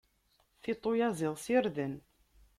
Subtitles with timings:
[0.61, 1.93] Tiṭ uyaziḍ s irden.